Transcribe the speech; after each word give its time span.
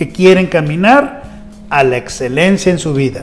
que 0.00 0.08
quieren 0.08 0.46
caminar 0.46 1.24
a 1.68 1.84
la 1.84 1.98
excelencia 1.98 2.72
en 2.72 2.78
su 2.78 2.94
vida. 2.94 3.22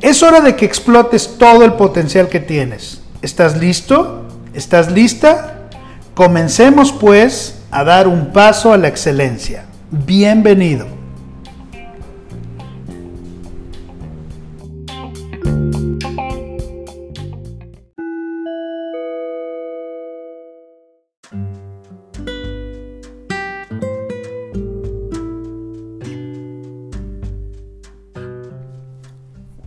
Es 0.00 0.22
hora 0.22 0.40
de 0.40 0.56
que 0.56 0.64
explotes 0.64 1.36
todo 1.36 1.66
el 1.66 1.74
potencial 1.74 2.30
que 2.30 2.40
tienes. 2.40 3.02
¿Estás 3.20 3.58
listo? 3.58 4.26
¿Estás 4.54 4.90
lista? 4.90 5.68
Comencemos 6.14 6.92
pues 6.92 7.58
a 7.70 7.84
dar 7.84 8.08
un 8.08 8.32
paso 8.32 8.72
a 8.72 8.78
la 8.78 8.88
excelencia. 8.88 9.66
Bienvenido. 9.90 11.01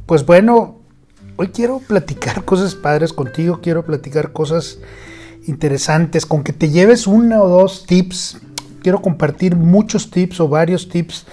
Pues 0.05 0.23
bueno, 0.23 0.81
hoy 1.35 1.47
quiero 1.47 1.79
platicar 1.79 2.45
cosas 2.45 2.75
padres 2.75 3.11
contigo, 3.11 3.59
quiero 3.61 3.83
platicar 3.85 4.33
cosas 4.33 4.77
interesantes, 5.47 6.27
con 6.27 6.43
que 6.43 6.53
te 6.53 6.69
lleves 6.69 7.07
uno 7.07 7.41
o 7.41 7.49
dos 7.49 7.85
tips. 7.87 8.39
Quiero 8.83 9.01
compartir 9.01 9.55
muchos 9.55 10.11
tips 10.11 10.39
o 10.41 10.47
varios 10.47 10.89
tips 10.89 11.25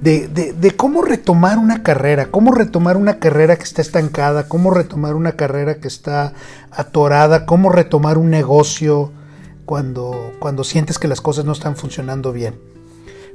de, 0.00 0.28
de, 0.28 0.70
cómo 0.72 1.02
retomar 1.02 1.58
una 1.58 1.82
carrera, 1.82 2.26
cómo 2.26 2.52
retomar 2.52 2.96
una 2.96 3.18
carrera 3.18 3.56
que 3.56 3.64
está 3.64 3.82
estancada, 3.82 4.48
cómo 4.48 4.70
retomar 4.70 5.14
una 5.14 5.32
carrera 5.32 5.76
que 5.76 5.88
está 5.88 6.32
atorada, 6.70 7.44
cómo 7.44 7.70
retomar 7.70 8.18
un 8.18 8.30
negocio 8.30 9.12
cuando, 9.64 10.32
cuando 10.38 10.62
sientes 10.62 10.98
que 10.98 11.08
las 11.08 11.20
cosas 11.20 11.44
no 11.44 11.52
están 11.52 11.76
funcionando 11.76 12.32
bien. 12.32 12.54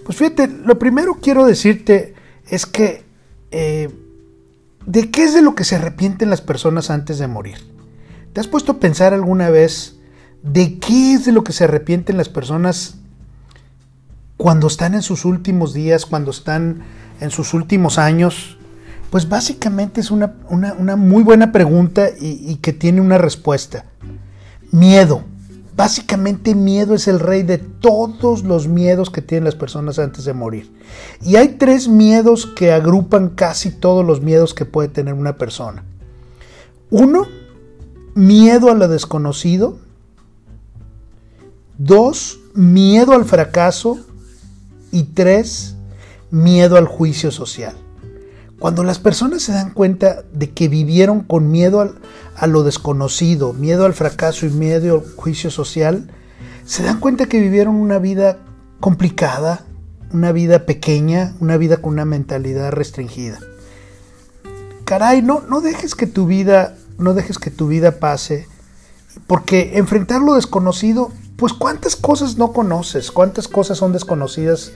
Pues 0.05 0.17
fíjate, 0.17 0.47
lo 0.47 0.80
primero 0.80 1.15
quiero 1.21 1.45
decirte 1.45 2.13
es 2.49 2.65
que 2.65 3.03
eh, 3.52 3.89
¿De 4.88 5.11
qué 5.11 5.25
es 5.25 5.33
de 5.33 5.41
lo 5.41 5.53
que 5.53 5.66
se 5.66 5.75
arrepienten 5.75 6.30
las 6.30 6.39
personas 6.39 6.89
antes 6.89 7.20
de 7.20 7.27
morir? 7.27 7.58
¿Te 8.31 8.39
has 8.39 8.48
puesto 8.48 8.71
a 8.71 8.80
pensar 8.80 9.14
alguna 9.14 9.49
vez 9.49 9.98
de 10.43 10.80
qué 10.80 11.14
es 11.14 11.25
de 11.25 11.33
lo 11.33 11.43
que 11.43 11.52
se 11.52 11.65
arrepienten 11.65 12.15
las 12.15 12.30
personas 12.30 12.95
cuando 14.37 14.67
están 14.67 14.93
en 14.93 15.02
sus 15.02 15.26
últimos 15.26 15.73
días, 15.73 16.05
cuando 16.05 16.31
están 16.31 16.83
en 17.20 17.31
sus 17.31 17.53
últimos 17.53 17.97
años? 17.97 18.58
Pues 19.09 19.27
básicamente 19.27 19.99
es 19.99 20.09
una, 20.09 20.36
muy 20.95 21.21
buena 21.21 21.52
pregunta 21.52 22.08
y 22.17 22.55
que 22.55 22.71
tiene 22.71 23.02
una 23.02 23.17
respuesta. 23.17 23.83
Miedo. 24.71 25.26
Básicamente 25.77 26.55
miedo 26.55 26.95
es 26.95 27.08
el 27.08 27.20
rey 27.20 27.43
de 27.43 27.60
todos 27.60 28.43
los 28.43 28.67
miedos 28.67 29.11
que 29.11 29.21
tienen 29.21 29.45
las 29.45 29.54
personas 29.54 29.99
antes 29.99 30.26
de 30.26 30.33
morir. 30.33 30.73
Y 31.21 31.36
hay 31.36 31.49
tres 31.49 31.88
miedos 31.88 32.48
que 32.48 32.71
agrupan 32.71 33.30
casi 33.30 33.70
todos 33.70 34.04
los 34.04 34.20
miedos 34.20 34.55
que 34.55 34.65
puede 34.65 34.89
tener 34.89 35.14
una 35.14 35.38
persona. 35.38 35.83
Uno, 36.89 37.27
miedo 38.15 38.71
a 38.71 38.73
lo 38.73 38.88
desconocido. 38.88 39.77
Dos, 41.77 42.39
miedo 42.55 43.14
al 43.14 43.26
fracaso. 43.26 43.99
Y 44.92 45.04
tres, 45.04 45.76
miedo 46.32 46.77
al 46.77 46.88
juicio 46.88 47.30
social. 47.30 47.76
Cuando 48.60 48.84
las 48.84 48.98
personas 48.98 49.44
se 49.44 49.52
dan 49.52 49.72
cuenta 49.72 50.23
de 50.34 50.50
que 50.50 50.68
vivieron 50.68 51.22
con 51.22 51.52
miedo 51.52 51.94
a 52.36 52.48
lo 52.48 52.64
desconocido, 52.64 53.54
miedo 53.54 53.86
al 53.86 53.94
fracaso 53.94 54.48
y 54.48 54.50
miedo 54.50 54.95
al 54.95 55.16
juicio 55.16 55.52
social, 55.52 56.10
se 56.66 56.84
dan 56.84 57.00
cuenta 57.00 57.28
que 57.28 57.40
vivieron 57.40 57.76
una 57.76 58.00
vida 58.00 58.40
complicada, 58.80 59.66
una 60.12 60.32
vida 60.32 60.66
pequeña, 60.66 61.36
una 61.40 61.58
vida 61.58 61.78
con 61.78 61.94
una 61.94 62.06
mentalidad 62.06 62.72
restringida. 62.72 63.40
Caray, 64.86 65.22
no, 65.22 65.42
no 65.42 65.62
dejes 65.62 65.94
que 65.94 66.08
tu 66.08 66.26
vida, 66.26 66.76
no 66.98 67.14
dejes 67.14 67.38
que 67.38 67.52
tu 67.52 67.68
vida 67.68 68.00
pase, 68.00 68.48
porque 69.28 69.78
enfrentar 69.78 70.22
lo 70.22 70.34
desconocido, 70.34 71.12
pues 71.36 71.54
cuántas 71.54 71.95
cosas 71.95 72.38
no 72.38 72.54
conoces, 72.54 73.12
cuántas 73.12 73.48
cosas 73.48 73.78
son 73.78 73.94
desconocidas 73.94 74.72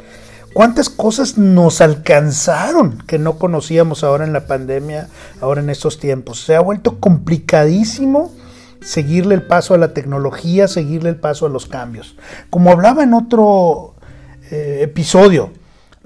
cuántas 0.53 0.89
cosas 0.89 1.37
nos 1.37 1.81
alcanzaron 1.81 2.99
que 3.07 3.19
no 3.19 3.37
conocíamos 3.37 4.03
ahora 4.03 4.25
en 4.25 4.33
la 4.33 4.47
pandemia, 4.47 5.07
ahora 5.39 5.61
en 5.61 5.69
estos 5.69 5.99
tiempos. 5.99 6.41
Se 6.41 6.55
ha 6.55 6.61
vuelto 6.61 6.99
complicadísimo 6.99 8.31
seguirle 8.81 9.35
el 9.35 9.43
paso 9.43 9.73
a 9.73 9.77
la 9.77 9.93
tecnología, 9.93 10.67
seguirle 10.67 11.09
el 11.09 11.15
paso 11.15 11.45
a 11.45 11.49
los 11.49 11.67
cambios. 11.67 12.15
Como 12.49 12.71
hablaba 12.71 13.03
en 13.03 13.13
otro 13.13 13.95
eh, 14.49 14.79
episodio, 14.81 15.51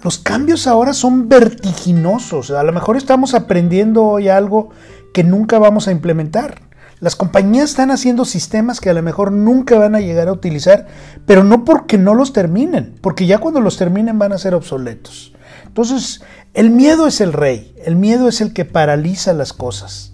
los 0.04 0.20
cambios 0.20 0.68
ahora 0.68 0.94
son 0.94 1.30
vertiginosos. 1.30 2.52
A 2.52 2.64
lo 2.64 2.74
mejor 2.74 2.98
estamos 2.98 3.34
aprendiendo 3.34 4.04
hoy 4.04 4.28
algo 4.28 4.70
que 5.14 5.24
nunca 5.24 5.58
vamos 5.58 5.88
a 5.88 5.92
implementar. 5.92 6.62
Las 7.06 7.16
compañías 7.16 7.70
están 7.70 7.92
haciendo 7.92 8.26
sistemas 8.26 8.82
que 8.82 8.90
a 8.90 8.94
lo 8.96 9.04
mejor 9.04 9.32
nunca 9.32 9.78
van 9.78 9.94
a 9.94 10.00
llegar 10.00 10.28
a 10.28 10.32
utilizar, 10.32 10.88
pero 11.28 11.44
no 11.44 11.64
porque 11.64 12.00
no 12.00 12.16
los 12.16 12.34
terminen, 12.34 12.96
porque 13.00 13.28
ya 13.28 13.38
cuando 13.38 13.62
los 13.62 13.78
terminen 13.78 14.18
van 14.18 14.34
a 14.34 14.40
ser 14.40 14.56
obsoletos. 14.56 15.32
Entonces, 15.68 16.22
el 16.56 16.72
miedo 16.72 17.06
es 17.06 17.22
el 17.22 17.32
rey, 17.32 17.76
el 17.86 17.96
miedo 17.96 18.28
es 18.28 18.42
el 18.42 18.54
que 18.54 18.66
paraliza 18.66 19.34
las 19.34 19.54
cosas. 19.54 20.14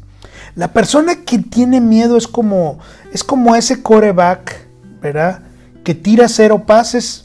La 0.53 0.73
persona 0.73 1.23
que 1.23 1.39
tiene 1.39 1.79
miedo 1.79 2.17
es 2.17 2.27
como, 2.27 2.79
es 3.13 3.23
como 3.23 3.55
ese 3.55 3.81
coreback, 3.81 4.67
¿verdad? 5.01 5.43
Que 5.85 5.95
tira 5.95 6.27
cero 6.27 6.63
pases 6.67 7.23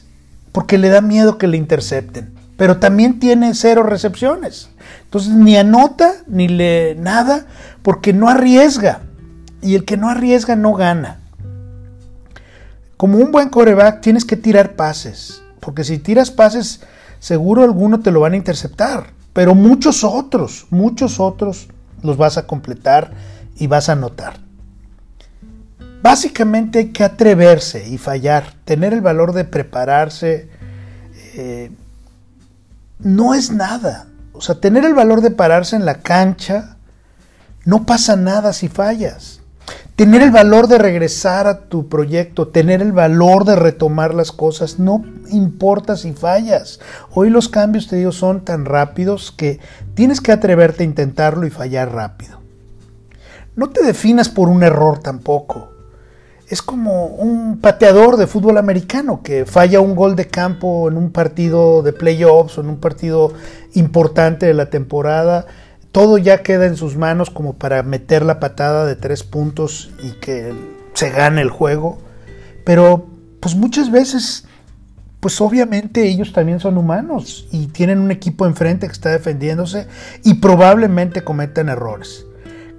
porque 0.53 0.77
le 0.77 0.87
da 0.87 1.01
miedo 1.01 1.37
que 1.37 1.47
le 1.47 1.57
intercepten, 1.57 2.33
pero 2.55 2.77
también 2.77 3.19
tiene 3.19 3.53
cero 3.53 3.83
recepciones. 3.83 4.69
Entonces 5.03 5.33
ni 5.33 5.57
anota 5.57 6.13
ni 6.25 6.47
le 6.47 6.95
nada 6.95 7.47
porque 7.81 8.13
no 8.13 8.29
arriesga 8.29 9.01
y 9.61 9.75
el 9.75 9.85
que 9.85 9.97
no 9.97 10.09
arriesga 10.09 10.55
no 10.55 10.73
gana. 10.73 11.19
Como 12.95 13.17
un 13.17 13.31
buen 13.31 13.49
coreback 13.49 14.01
tienes 14.01 14.25
que 14.25 14.37
tirar 14.37 14.75
pases, 14.75 15.41
porque 15.59 15.83
si 15.83 15.99
tiras 15.99 16.31
pases 16.31 16.81
seguro 17.19 17.63
alguno 17.63 17.99
te 17.99 18.11
lo 18.11 18.21
van 18.21 18.33
a 18.33 18.37
interceptar, 18.37 19.11
pero 19.33 19.55
muchos 19.55 20.03
otros, 20.03 20.67
muchos 20.69 21.19
otros 21.19 21.67
los 22.01 22.17
vas 22.17 22.37
a 22.37 22.47
completar 22.47 23.11
y 23.57 23.67
vas 23.67 23.89
a 23.89 23.93
anotar. 23.93 24.39
Básicamente 26.01 26.79
hay 26.79 26.87
que 26.89 27.03
atreverse 27.03 27.87
y 27.87 27.97
fallar, 27.97 28.53
tener 28.65 28.93
el 28.93 29.01
valor 29.01 29.33
de 29.33 29.45
prepararse. 29.45 30.49
Eh, 31.33 31.71
no 32.99 33.33
es 33.33 33.51
nada. 33.51 34.07
O 34.33 34.41
sea, 34.41 34.59
tener 34.59 34.85
el 34.85 34.93
valor 34.93 35.21
de 35.21 35.31
pararse 35.31 35.75
en 35.75 35.85
la 35.85 35.95
cancha, 36.01 36.77
no 37.65 37.85
pasa 37.85 38.15
nada 38.15 38.53
si 38.53 38.69
fallas 38.69 39.41
tener 39.97 40.21
el 40.21 40.29
valor 40.29 40.67
de 40.67 40.77
regresar 40.77 41.47
a 41.47 41.61
tu 41.61 41.89
proyecto, 41.89 42.49
tener 42.49 42.83
el 42.83 42.91
valor 42.91 43.45
de 43.45 43.55
retomar 43.55 44.13
las 44.13 44.31
cosas, 44.31 44.77
no 44.77 45.03
importa 45.31 45.97
si 45.97 46.13
fallas. 46.13 46.79
Hoy 47.11 47.31
los 47.31 47.49
cambios, 47.49 47.87
te 47.87 47.95
digo, 47.95 48.11
son 48.11 48.45
tan 48.45 48.65
rápidos 48.65 49.33
que 49.35 49.59
tienes 49.95 50.21
que 50.21 50.31
atreverte 50.31 50.83
a 50.83 50.85
intentarlo 50.85 51.47
y 51.47 51.49
fallar 51.49 51.93
rápido. 51.93 52.39
No 53.55 53.71
te 53.71 53.83
definas 53.83 54.29
por 54.29 54.49
un 54.49 54.61
error 54.61 54.99
tampoco. 54.99 55.73
es 56.47 56.61
como 56.61 57.07
un 57.07 57.59
pateador 57.59 58.15
de 58.15 58.27
fútbol 58.27 58.57
americano 58.57 59.21
que 59.21 59.45
falla 59.45 59.81
un 59.81 59.95
gol 59.95 60.15
de 60.15 60.27
campo 60.27 60.87
en 60.87 60.95
un 60.95 61.11
partido 61.11 61.81
de 61.81 61.91
playoffs 61.91 62.57
o 62.57 62.61
en 62.61 62.69
un 62.69 62.77
partido 62.77 63.33
importante 63.73 64.45
de 64.45 64.53
la 64.53 64.69
temporada. 64.69 65.47
Todo 65.97 66.19
ya 66.19 66.43
queda 66.43 66.67
en 66.67 66.77
sus 66.77 66.95
manos 66.95 67.31
como 67.31 67.53
para 67.53 67.81
meter 67.81 68.23
la 68.23 68.39
patada 68.39 68.85
de 68.85 68.95
tres 68.95 69.23
puntos 69.23 69.89
y 70.03 70.11
que 70.11 70.53
se 70.93 71.09
gane 71.09 71.41
el 71.41 71.49
juego. 71.49 71.97
Pero 72.63 73.07
pues 73.39 73.55
muchas 73.55 73.89
veces, 73.89 74.45
pues 75.19 75.41
obviamente 75.41 76.07
ellos 76.07 76.33
también 76.33 76.59
son 76.59 76.77
humanos 76.77 77.47
y 77.51 77.65
tienen 77.65 77.97
un 77.97 78.11
equipo 78.11 78.45
enfrente 78.45 78.85
que 78.85 78.93
está 78.93 79.09
defendiéndose 79.09 79.87
y 80.23 80.35
probablemente 80.35 81.23
cometan 81.23 81.67
errores. 81.67 82.27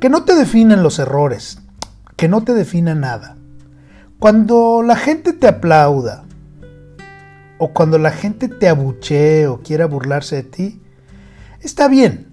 Que 0.01 0.09
no 0.09 0.23
te 0.23 0.37
definen 0.37 0.85
los 0.85 1.01
errores, 1.01 1.59
que 2.15 2.29
no 2.29 2.45
te 2.45 2.55
defina 2.55 2.95
nada 2.95 3.39
cuando 4.21 4.83
la 4.83 4.95
gente 4.95 5.33
te 5.33 5.49
aplauda 5.49 6.25
o 7.59 7.73
cuando 7.73 7.99
la 7.99 8.11
gente 8.11 8.49
te 8.49 8.69
abuchee 8.69 9.49
o 9.49 9.63
quiera 9.63 9.87
burlarse 9.87 10.37
de 10.37 10.43
ti, 10.45 10.83
está 11.61 11.89
bien, 11.89 12.28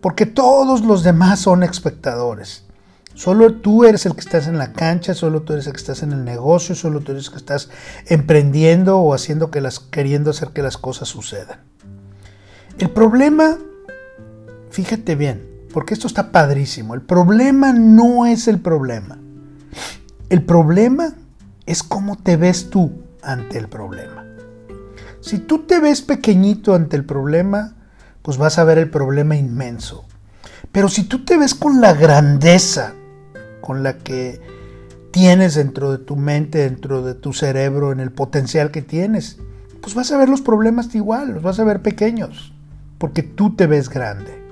porque 0.00 0.26
todos 0.26 0.82
los 0.82 1.02
demás 1.02 1.40
son 1.40 1.62
espectadores. 1.62 2.64
Solo 3.14 3.54
tú 3.54 3.84
eres 3.84 4.06
el 4.06 4.14
que 4.14 4.20
estás 4.20 4.46
en 4.46 4.58
la 4.58 4.72
cancha, 4.72 5.12
solo 5.12 5.42
tú 5.42 5.52
eres 5.52 5.66
el 5.66 5.72
que 5.72 5.78
estás 5.78 6.04
en 6.04 6.12
el 6.12 6.24
negocio, 6.24 6.76
solo 6.76 7.00
tú 7.00 7.10
eres 7.12 7.26
el 7.26 7.32
que 7.32 7.38
estás 7.38 7.68
emprendiendo 8.06 8.98
o 8.98 9.12
haciendo 9.12 9.50
que 9.50 9.60
las, 9.60 9.80
queriendo 9.80 10.30
hacer 10.30 10.50
que 10.50 10.62
las 10.62 10.78
cosas 10.78 11.08
sucedan. 11.08 11.58
El 12.78 12.90
problema, 12.90 13.58
fíjate 14.70 15.16
bien, 15.16 15.44
porque 15.72 15.94
esto 15.94 16.06
está 16.06 16.30
padrísimo, 16.30 16.94
el 16.94 17.02
problema 17.02 17.72
no 17.72 18.24
es 18.24 18.46
el 18.46 18.60
problema. 18.60 19.18
El 20.28 20.44
problema 20.44 21.14
es 21.66 21.82
cómo 21.82 22.16
te 22.16 22.36
ves 22.36 22.70
tú 22.70 23.02
ante 23.22 23.58
el 23.58 23.68
problema. 23.68 24.26
Si 25.20 25.38
tú 25.38 25.64
te 25.66 25.80
ves 25.80 26.02
pequeñito 26.02 26.74
ante 26.74 26.96
el 26.96 27.04
problema, 27.04 27.77
pues 28.22 28.36
vas 28.36 28.58
a 28.58 28.64
ver 28.64 28.78
el 28.78 28.90
problema 28.90 29.36
inmenso. 29.36 30.04
Pero 30.72 30.88
si 30.88 31.04
tú 31.04 31.24
te 31.24 31.38
ves 31.38 31.54
con 31.54 31.80
la 31.80 31.94
grandeza 31.94 32.94
con 33.60 33.82
la 33.82 33.98
que 33.98 34.40
tienes 35.10 35.54
dentro 35.54 35.90
de 35.90 35.98
tu 35.98 36.16
mente, 36.16 36.58
dentro 36.58 37.02
de 37.02 37.14
tu 37.14 37.32
cerebro, 37.32 37.92
en 37.92 38.00
el 38.00 38.12
potencial 38.12 38.70
que 38.70 38.82
tienes, 38.82 39.38
pues 39.80 39.94
vas 39.94 40.12
a 40.12 40.16
ver 40.16 40.28
los 40.28 40.40
problemas 40.40 40.94
igual, 40.94 41.32
los 41.32 41.42
vas 41.42 41.58
a 41.58 41.64
ver 41.64 41.82
pequeños, 41.82 42.52
porque 42.98 43.22
tú 43.22 43.54
te 43.54 43.66
ves 43.66 43.88
grande. 43.88 44.42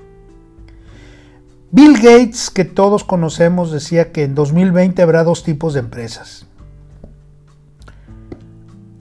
Bill 1.71 1.95
Gates, 1.95 2.49
que 2.49 2.65
todos 2.65 3.03
conocemos, 3.03 3.71
decía 3.71 4.11
que 4.11 4.23
en 4.23 4.35
2020 4.35 5.01
habrá 5.01 5.23
dos 5.23 5.43
tipos 5.43 5.73
de 5.73 5.81
empresas 5.81 6.47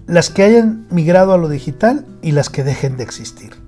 las 0.06 0.30
que 0.30 0.44
hayan 0.44 0.86
migrado 0.90 1.32
a 1.32 1.38
lo 1.38 1.48
digital 1.48 2.06
y 2.22 2.32
las 2.32 2.48
que 2.48 2.64
dejen 2.64 2.96
de 2.96 3.02
existir. 3.02 3.65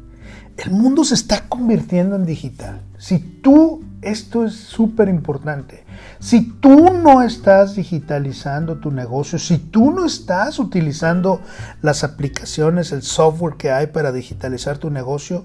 El 0.59 0.73
mundo 0.73 1.05
se 1.05 1.15
está 1.15 1.49
convirtiendo 1.49 2.17
en 2.17 2.27
digital. 2.27 2.81
Si 2.99 3.21
tú, 3.21 3.85
esto 4.03 4.45
es 4.45 4.55
súper 4.55 5.09
importante, 5.09 5.85
si 6.19 6.51
tú 6.51 6.93
no 6.93 7.23
estás 7.23 7.77
digitalizando 7.77 8.79
tu 8.79 8.91
negocio, 8.91 9.39
si 9.39 9.59
tú 9.59 9.93
no 9.93 10.05
estás 10.05 10.59
utilizando 10.59 11.41
las 11.81 12.03
aplicaciones, 12.03 12.91
el 12.91 13.03
software 13.03 13.55
que 13.57 13.71
hay 13.71 13.87
para 13.87 14.11
digitalizar 14.11 14.79
tu 14.79 14.91
negocio, 14.91 15.45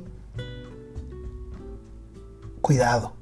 cuidado, 2.62 3.14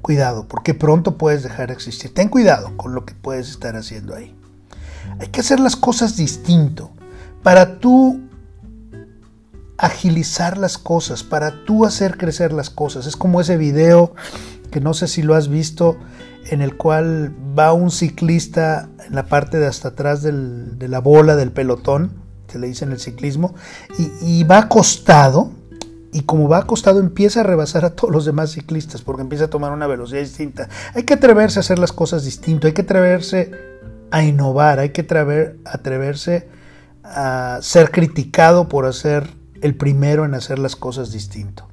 cuidado, 0.00 0.46
porque 0.46 0.74
pronto 0.74 1.18
puedes 1.18 1.42
dejar 1.42 1.68
de 1.68 1.74
existir. 1.74 2.14
Ten 2.14 2.28
cuidado 2.28 2.76
con 2.76 2.94
lo 2.94 3.04
que 3.04 3.14
puedes 3.14 3.50
estar 3.50 3.74
haciendo 3.74 4.14
ahí. 4.14 4.32
Hay 5.18 5.26
que 5.26 5.40
hacer 5.40 5.58
las 5.58 5.74
cosas 5.74 6.16
distinto 6.16 6.92
para 7.42 7.80
tú 7.80 8.20
agilizar 9.82 10.58
las 10.58 10.78
cosas, 10.78 11.24
para 11.24 11.64
tú 11.64 11.84
hacer 11.84 12.16
crecer 12.16 12.52
las 12.52 12.70
cosas. 12.70 13.06
Es 13.06 13.16
como 13.16 13.40
ese 13.40 13.56
video 13.56 14.14
que 14.70 14.80
no 14.80 14.94
sé 14.94 15.08
si 15.08 15.22
lo 15.22 15.34
has 15.34 15.48
visto, 15.48 15.98
en 16.46 16.62
el 16.62 16.76
cual 16.76 17.34
va 17.58 17.72
un 17.72 17.90
ciclista 17.90 18.88
en 19.04 19.16
la 19.16 19.26
parte 19.26 19.58
de 19.58 19.66
hasta 19.66 19.88
atrás 19.88 20.22
de 20.22 20.88
la 20.88 21.00
bola 21.00 21.34
del 21.34 21.50
pelotón, 21.50 22.12
que 22.46 22.60
le 22.60 22.68
dicen 22.68 22.92
el 22.92 23.00
ciclismo, 23.00 23.56
y, 23.98 24.44
va 24.44 24.58
acostado, 24.58 25.50
y 26.12 26.22
como 26.22 26.48
va 26.48 26.58
acostado 26.58 27.00
empieza 27.00 27.40
a 27.40 27.42
rebasar 27.42 27.84
a 27.84 27.90
todos 27.90 28.14
los 28.14 28.24
demás 28.24 28.52
ciclistas, 28.52 29.02
porque 29.02 29.22
empieza 29.22 29.46
a 29.46 29.50
tomar 29.50 29.72
una 29.72 29.88
velocidad 29.88 30.20
distinta. 30.20 30.68
Hay 30.94 31.02
que 31.02 31.14
atreverse 31.14 31.58
a 31.58 31.60
hacer 31.60 31.80
las 31.80 31.92
cosas 31.92 32.24
distinto, 32.24 32.68
hay 32.68 32.72
que 32.72 32.82
atreverse 32.82 33.50
a 34.12 34.22
innovar, 34.22 34.78
hay 34.78 34.90
que 34.90 35.00
atreverse 35.00 36.48
a 37.02 37.58
ser 37.62 37.90
criticado 37.90 38.68
por 38.68 38.86
hacer 38.86 39.41
el 39.62 39.74
primero 39.74 40.24
en 40.24 40.34
hacer 40.34 40.58
las 40.58 40.76
cosas 40.76 41.12
distinto. 41.12 41.66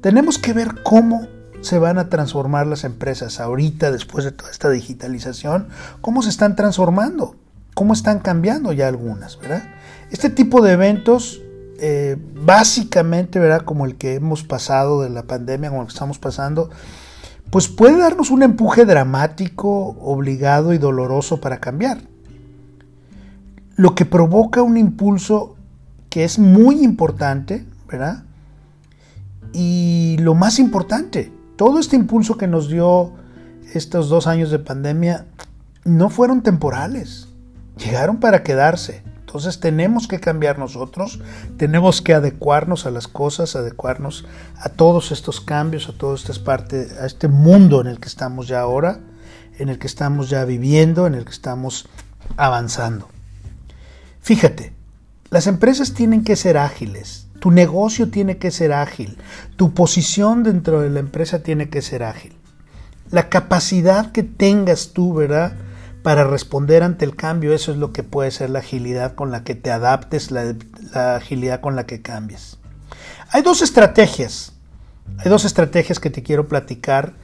Tenemos 0.00 0.38
que 0.38 0.52
ver 0.52 0.82
cómo 0.82 1.26
se 1.60 1.78
van 1.78 1.98
a 1.98 2.08
transformar 2.08 2.66
las 2.66 2.84
empresas 2.84 3.40
ahorita, 3.40 3.90
después 3.92 4.24
de 4.24 4.32
toda 4.32 4.50
esta 4.50 4.68
digitalización, 4.68 5.68
cómo 6.00 6.22
se 6.22 6.28
están 6.28 6.56
transformando, 6.56 7.36
cómo 7.74 7.92
están 7.92 8.18
cambiando 8.18 8.72
ya 8.72 8.88
algunas, 8.88 9.38
¿verdad? 9.38 9.62
Este 10.10 10.28
tipo 10.28 10.60
de 10.60 10.72
eventos, 10.72 11.40
eh, 11.78 12.16
básicamente, 12.44 13.38
¿verdad? 13.38 13.62
Como 13.62 13.86
el 13.86 13.96
que 13.96 14.14
hemos 14.14 14.42
pasado 14.42 15.02
de 15.02 15.10
la 15.10 15.22
pandemia, 15.22 15.70
como 15.70 15.82
el 15.82 15.86
que 15.86 15.94
estamos 15.94 16.18
pasando, 16.18 16.68
pues 17.50 17.68
puede 17.68 17.96
darnos 17.98 18.30
un 18.30 18.42
empuje 18.42 18.84
dramático, 18.84 19.96
obligado 20.00 20.72
y 20.72 20.78
doloroso 20.78 21.40
para 21.40 21.60
cambiar 21.60 22.12
lo 23.76 23.94
que 23.94 24.04
provoca 24.04 24.62
un 24.62 24.76
impulso 24.76 25.56
que 26.12 26.24
es 26.24 26.38
muy 26.38 26.84
importante, 26.84 27.64
¿verdad? 27.88 28.24
Y 29.54 30.18
lo 30.20 30.34
más 30.34 30.58
importante, 30.58 31.32
todo 31.56 31.80
este 31.80 31.96
impulso 31.96 32.36
que 32.36 32.46
nos 32.46 32.68
dio 32.68 33.14
estos 33.72 34.10
dos 34.10 34.26
años 34.26 34.50
de 34.50 34.58
pandemia 34.58 35.24
no 35.86 36.10
fueron 36.10 36.42
temporales, 36.42 37.28
llegaron 37.78 38.18
para 38.20 38.42
quedarse. 38.42 39.02
Entonces 39.20 39.58
tenemos 39.58 40.06
que 40.06 40.20
cambiar 40.20 40.58
nosotros, 40.58 41.18
tenemos 41.56 42.02
que 42.02 42.12
adecuarnos 42.12 42.84
a 42.84 42.90
las 42.90 43.08
cosas, 43.08 43.56
adecuarnos 43.56 44.26
a 44.58 44.68
todos 44.68 45.12
estos 45.12 45.40
cambios, 45.40 45.88
a 45.88 45.94
todo 45.94 46.14
este, 46.14 46.34
parte, 46.40 46.88
a 47.00 47.06
este 47.06 47.28
mundo 47.28 47.80
en 47.80 47.86
el 47.86 47.98
que 47.98 48.08
estamos 48.08 48.48
ya 48.48 48.60
ahora, 48.60 49.00
en 49.58 49.70
el 49.70 49.78
que 49.78 49.86
estamos 49.86 50.28
ya 50.28 50.44
viviendo, 50.44 51.06
en 51.06 51.14
el 51.14 51.24
que 51.24 51.32
estamos 51.32 51.88
avanzando. 52.36 53.08
Fíjate, 54.20 54.81
las 55.32 55.46
empresas 55.46 55.94
tienen 55.94 56.24
que 56.24 56.36
ser 56.36 56.58
ágiles, 56.58 57.26
tu 57.40 57.50
negocio 57.50 58.10
tiene 58.10 58.36
que 58.36 58.50
ser 58.50 58.70
ágil, 58.70 59.16
tu 59.56 59.72
posición 59.72 60.42
dentro 60.42 60.82
de 60.82 60.90
la 60.90 61.00
empresa 61.00 61.42
tiene 61.42 61.70
que 61.70 61.80
ser 61.80 62.02
ágil. 62.02 62.36
La 63.10 63.30
capacidad 63.30 64.12
que 64.12 64.24
tengas 64.24 64.90
tú, 64.92 65.14
¿verdad? 65.14 65.54
Para 66.02 66.24
responder 66.24 66.82
ante 66.82 67.06
el 67.06 67.16
cambio, 67.16 67.54
eso 67.54 67.72
es 67.72 67.78
lo 67.78 67.94
que 67.94 68.02
puede 68.02 68.30
ser 68.30 68.50
la 68.50 68.58
agilidad 68.58 69.14
con 69.14 69.30
la 69.30 69.42
que 69.42 69.54
te 69.54 69.70
adaptes, 69.70 70.30
la, 70.30 70.54
agilidad 71.16 71.62
con 71.62 71.76
la 71.76 71.86
que 71.86 72.02
cambies. 72.02 72.58
Hay 73.30 73.40
dos 73.40 73.62
estrategias, 73.62 74.52
hay 75.16 75.30
dos 75.30 75.46
estrategias 75.46 75.98
que 75.98 76.10
te 76.10 76.22
quiero 76.22 76.46
platicar 76.46 77.14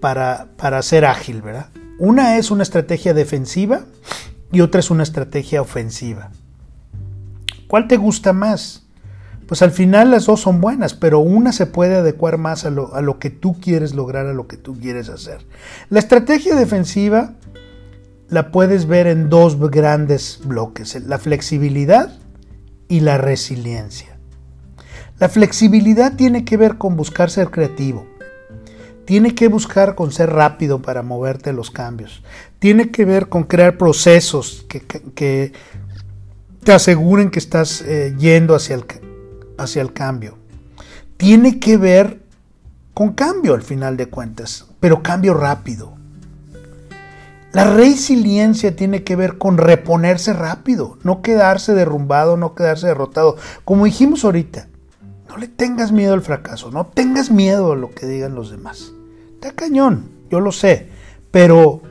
para, 0.00 0.48
para 0.56 0.80
ser 0.80 1.04
ágil, 1.04 1.42
¿verdad? 1.42 1.68
Una 1.98 2.38
es 2.38 2.50
una 2.50 2.62
estrategia 2.62 3.12
defensiva 3.12 3.84
y 4.50 4.62
otra 4.62 4.80
es 4.80 4.90
una 4.90 5.02
estrategia 5.02 5.60
ofensiva. 5.60 6.30
¿Cuál 7.70 7.86
te 7.86 7.98
gusta 7.98 8.32
más? 8.32 8.82
Pues 9.46 9.62
al 9.62 9.70
final 9.70 10.10
las 10.10 10.26
dos 10.26 10.40
son 10.40 10.60
buenas, 10.60 10.92
pero 10.92 11.20
una 11.20 11.52
se 11.52 11.66
puede 11.66 11.94
adecuar 11.94 12.36
más 12.36 12.64
a 12.64 12.70
lo, 12.70 12.96
a 12.96 13.00
lo 13.00 13.20
que 13.20 13.30
tú 13.30 13.60
quieres 13.60 13.94
lograr, 13.94 14.26
a 14.26 14.32
lo 14.32 14.48
que 14.48 14.56
tú 14.56 14.76
quieres 14.76 15.08
hacer. 15.08 15.46
La 15.88 16.00
estrategia 16.00 16.56
defensiva 16.56 17.34
la 18.28 18.50
puedes 18.50 18.86
ver 18.86 19.06
en 19.06 19.28
dos 19.28 19.56
grandes 19.70 20.40
bloques, 20.44 21.00
la 21.06 21.18
flexibilidad 21.18 22.18
y 22.88 23.00
la 23.00 23.18
resiliencia. 23.18 24.18
La 25.20 25.28
flexibilidad 25.28 26.16
tiene 26.16 26.44
que 26.44 26.56
ver 26.56 26.76
con 26.76 26.96
buscar 26.96 27.30
ser 27.30 27.52
creativo, 27.52 28.04
tiene 29.04 29.34
que 29.34 29.48
buscar 29.48 29.94
con 29.94 30.12
ser 30.12 30.30
rápido 30.30 30.82
para 30.82 31.02
moverte 31.02 31.52
los 31.52 31.72
cambios. 31.72 32.22
Tiene 32.60 32.92
que 32.92 33.04
ver 33.04 33.28
con 33.28 33.42
crear 33.42 33.76
procesos 33.76 34.66
que, 34.68 35.52
te 36.62 36.72
aseguren 36.72 37.30
que 37.30 37.38
estás 37.38 37.82
eh, 37.82 38.14
yendo 38.18 38.54
hacia 38.54 38.76
el, 38.76 38.84
hacia 39.58 39.82
el 39.82 39.92
cambio. 39.92 40.38
Tiene 41.16 41.58
que 41.58 41.76
ver 41.76 42.22
con 42.94 43.12
cambio 43.12 43.54
al 43.54 43.62
final 43.62 43.96
de 43.96 44.06
cuentas, 44.06 44.66
pero 44.78 45.02
cambio 45.02 45.34
rápido. 45.34 45.94
La 47.52 47.64
resiliencia 47.64 48.76
tiene 48.76 49.02
que 49.02 49.16
ver 49.16 49.36
con 49.36 49.58
reponerse 49.58 50.32
rápido, 50.32 50.98
no 51.02 51.20
quedarse 51.20 51.74
derrumbado, 51.74 52.36
no 52.36 52.54
quedarse 52.54 52.86
derrotado. 52.86 53.36
Como 53.64 53.86
dijimos 53.86 54.24
ahorita, 54.24 54.68
no 55.28 55.36
le 55.36 55.48
tengas 55.48 55.90
miedo 55.90 56.14
al 56.14 56.22
fracaso, 56.22 56.70
no 56.70 56.86
tengas 56.86 57.30
miedo 57.30 57.72
a 57.72 57.76
lo 57.76 57.90
que 57.90 58.06
digan 58.06 58.36
los 58.36 58.50
demás. 58.50 58.92
Está 59.34 59.52
cañón, 59.52 60.10
yo 60.30 60.38
lo 60.38 60.52
sé, 60.52 60.90
pero 61.32 61.82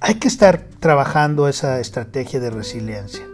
hay 0.00 0.16
que 0.16 0.28
estar 0.28 0.66
trabajando 0.78 1.48
esa 1.48 1.80
estrategia 1.80 2.40
de 2.40 2.50
resiliencia. 2.50 3.29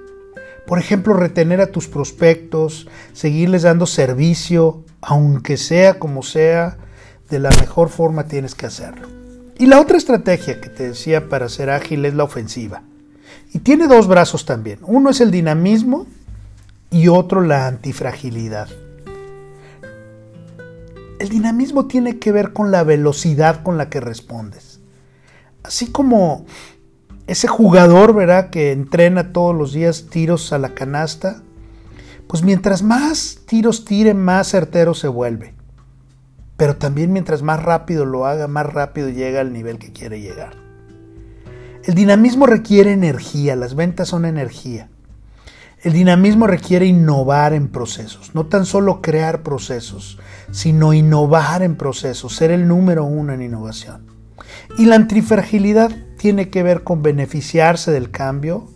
Por 0.67 0.79
ejemplo, 0.79 1.15
retener 1.15 1.61
a 1.61 1.71
tus 1.71 1.87
prospectos, 1.87 2.89
seguirles 3.13 3.63
dando 3.63 3.87
servicio, 3.87 4.83
aunque 5.01 5.57
sea 5.57 5.99
como 5.99 6.23
sea, 6.23 6.77
de 7.31 7.39
la 7.39 7.51
mejor 7.51 7.89
forma 7.89 8.25
tienes 8.25 8.55
que 8.55 8.67
hacerlo. 8.67 9.09
Y 9.59 9.67
la 9.67 9.81
otra 9.81 9.97
estrategia 9.97 10.61
que 10.61 10.69
te 10.69 10.89
decía 10.89 11.29
para 11.29 11.49
ser 11.49 11.71
ágil 11.71 12.05
es 12.05 12.15
la 12.15 12.25
ofensiva. 12.25 12.83
Y 13.53 13.61
tiene 13.61 13.87
dos 13.87 14.07
brazos 14.07 14.45
también. 14.45 14.81
Uno 14.83 15.11
es 15.11 15.21
el 15.21 15.31
dinamismo 15.31 16.07
y 16.91 17.09
otro 17.09 17.41
la 17.41 17.67
antifragilidad. 17.67 18.69
El 21.19 21.29
dinamismo 21.29 21.87
tiene 21.87 22.19
que 22.19 22.33
ver 22.33 22.53
con 22.53 22.71
la 22.71 22.85
velocidad 22.85 23.63
con 23.63 23.79
la 23.79 23.89
que 23.89 24.01
respondes. 24.01 24.81
Así 25.63 25.91
como 25.91 26.45
ese 27.27 27.49
jugador, 27.49 28.15
¿verdad? 28.15 28.51
Que 28.51 28.73
entrena 28.73 29.33
todos 29.33 29.55
los 29.55 29.73
días 29.73 30.07
tiros 30.11 30.53
a 30.53 30.59
la 30.59 30.75
canasta, 30.75 31.43
pues 32.29 32.43
mientras 32.43 32.83
más 32.83 33.41
tiros 33.47 33.85
tire, 33.85 34.15
más 34.15 34.49
certero 34.49 34.95
se 34.95 35.09
vuelve. 35.09 35.55
Pero 36.57 36.77
también 36.77 37.13
mientras 37.13 37.43
más 37.43 37.63
rápido 37.63 38.05
lo 38.07 38.27
haga, 38.27 38.49
más 38.49 38.67
rápido 38.67 39.09
llega 39.09 39.41
al 39.41 39.53
nivel 39.53 39.79
que 39.79 39.93
quiere 39.93 40.21
llegar. 40.21 40.55
El 41.85 41.95
dinamismo 41.95 42.47
requiere 42.47 42.93
energía, 42.93 43.55
las 43.55 43.75
ventas 43.75 44.09
son 44.09 44.25
energía. 44.25 44.89
El 45.83 45.93
dinamismo 45.93 46.47
requiere 46.47 46.87
innovar 46.87 47.53
en 47.53 47.69
procesos, 47.69 48.35
no 48.35 48.47
tan 48.47 48.67
solo 48.67 49.03
crear 49.03 49.43
procesos, 49.43 50.19
sino 50.51 50.95
innovar 50.95 51.63
en 51.63 51.77
procesos, 51.77 52.35
ser 52.35 52.51
el 52.51 52.67
número 52.67 53.05
uno 53.05 53.33
en 53.33 53.43
innovación. 53.43 54.07
Y 54.79 54.87
la 54.87 54.97
antifragilidad 54.97 55.93
tiene 56.27 56.51
que 56.51 56.65
ver 56.65 56.83
con 56.83 57.05
beneficiarse 57.05 57.93
del 57.93 58.11
cambio 58.11 58.67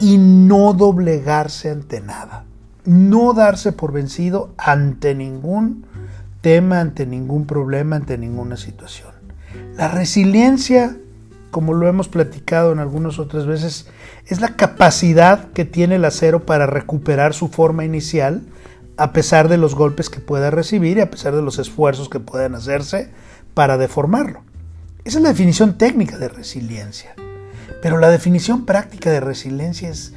y 0.00 0.18
no 0.18 0.72
doblegarse 0.72 1.68
ante 1.68 2.00
nada, 2.00 2.44
no 2.84 3.32
darse 3.32 3.72
por 3.72 3.90
vencido 3.90 4.54
ante 4.56 5.16
ningún 5.16 5.84
tema, 6.42 6.78
ante 6.78 7.06
ningún 7.06 7.44
problema, 7.46 7.96
ante 7.96 8.16
ninguna 8.18 8.56
situación. 8.56 9.08
La 9.76 9.88
resiliencia, 9.88 10.96
como 11.50 11.74
lo 11.74 11.88
hemos 11.88 12.06
platicado 12.06 12.70
en 12.70 12.78
algunas 12.78 13.18
otras 13.18 13.46
veces, 13.46 13.88
es 14.28 14.40
la 14.40 14.54
capacidad 14.54 15.50
que 15.50 15.64
tiene 15.64 15.96
el 15.96 16.04
acero 16.04 16.46
para 16.46 16.66
recuperar 16.66 17.34
su 17.34 17.48
forma 17.48 17.84
inicial 17.84 18.42
a 18.96 19.12
pesar 19.12 19.48
de 19.48 19.56
los 19.56 19.74
golpes 19.74 20.08
que 20.08 20.20
pueda 20.20 20.52
recibir 20.52 20.98
y 20.98 21.00
a 21.00 21.10
pesar 21.10 21.34
de 21.34 21.42
los 21.42 21.58
esfuerzos 21.58 22.08
que 22.08 22.20
puedan 22.20 22.54
hacerse 22.54 23.10
para 23.54 23.76
deformarlo. 23.76 24.44
Esa 25.02 25.18
es 25.18 25.22
la 25.22 25.30
definición 25.30 25.78
técnica 25.78 26.18
de 26.18 26.28
resiliencia. 26.28 27.14
Pero 27.80 27.98
la 27.98 28.10
definición 28.10 28.66
práctica 28.66 29.10
de 29.10 29.20
resiliencia 29.20 29.88
es, 29.88 30.12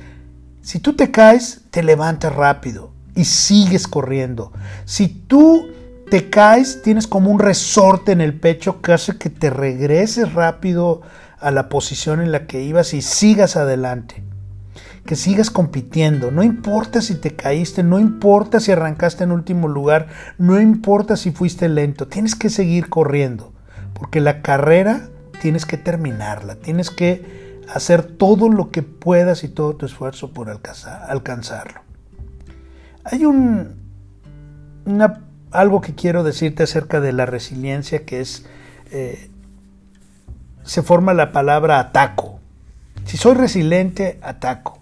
si 0.61 0.79
tú 0.79 0.95
te 0.95 1.11
caes, 1.11 1.61
te 1.71 1.83
levantas 1.83 2.35
rápido 2.35 2.91
y 3.15 3.25
sigues 3.25 3.87
corriendo. 3.87 4.51
Si 4.83 5.07
tú 5.07 5.69
te 6.09 6.29
caes, 6.29 6.81
tienes 6.81 7.07
como 7.07 7.31
un 7.31 7.39
resorte 7.39 8.11
en 8.11 8.19
el 8.19 8.37
pecho 8.37 8.81
que 8.81 8.91
hace 8.91 9.17
que 9.17 9.29
te 9.29 9.49
regreses 9.49 10.33
rápido 10.33 11.01
a 11.39 11.51
la 11.51 11.69
posición 11.69 12.21
en 12.21 12.31
la 12.31 12.45
que 12.45 12.61
ibas 12.61 12.93
y 12.93 13.01
sigas 13.01 13.55
adelante. 13.55 14.21
Que 15.05 15.15
sigas 15.15 15.49
compitiendo. 15.49 16.29
No 16.31 16.43
importa 16.43 17.01
si 17.01 17.15
te 17.15 17.35
caíste, 17.35 17.83
no 17.83 17.99
importa 17.99 18.59
si 18.59 18.73
arrancaste 18.73 19.23
en 19.23 19.31
último 19.31 19.69
lugar, 19.69 20.07
no 20.37 20.59
importa 20.59 21.15
si 21.15 21.31
fuiste 21.31 21.69
lento, 21.69 22.07
tienes 22.07 22.35
que 22.35 22.49
seguir 22.49 22.89
corriendo. 22.89 23.52
Porque 24.03 24.19
la 24.19 24.41
carrera 24.41 25.07
tienes 25.41 25.65
que 25.65 25.77
terminarla, 25.77 26.55
tienes 26.55 26.89
que 26.91 27.61
hacer 27.73 28.03
todo 28.03 28.49
lo 28.49 28.69
que 28.69 28.83
puedas 28.83 29.45
y 29.45 29.47
todo 29.47 29.77
tu 29.77 29.85
esfuerzo 29.85 30.33
por 30.33 30.49
alcanzarlo. 30.49 31.79
Hay 33.05 33.23
un, 33.23 33.77
algo 35.51 35.79
que 35.79 35.95
quiero 35.95 36.25
decirte 36.25 36.63
acerca 36.63 36.99
de 36.99 37.13
la 37.13 37.25
resiliencia 37.25 38.05
que 38.05 38.19
es, 38.19 38.45
eh, 38.91 39.31
se 40.63 40.81
forma 40.81 41.13
la 41.13 41.31
palabra 41.31 41.79
ataco. 41.79 42.41
Si 43.05 43.15
soy 43.15 43.35
resiliente, 43.35 44.19
ataco. 44.21 44.79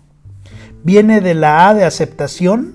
Viene 0.84 1.22
de 1.22 1.36
la 1.36 1.70
A 1.70 1.76
de 1.76 1.86
aceptación, 1.86 2.74